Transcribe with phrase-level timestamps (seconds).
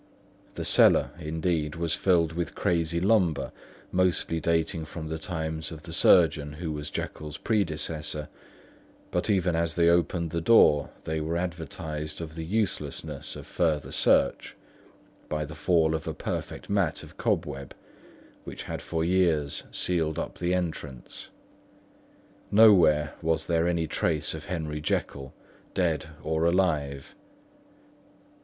[0.55, 3.51] The cellar, indeed, was filled with crazy lumber,
[3.91, 8.27] mostly dating from the times of the surgeon who was Jekyll's predecessor;
[9.11, 13.91] but even as they opened the door they were advertised of the uselessness of further
[13.91, 14.55] search,
[15.29, 17.75] by the fall of a perfect mat of cobweb
[18.43, 21.29] which had for years sealed up the entrance.
[22.49, 25.31] Nowhere was there any trace of Henry Jekyll,
[25.75, 27.13] dead or alive.